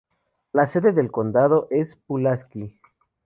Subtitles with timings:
[0.51, 2.75] La sede del condado es Pulaski.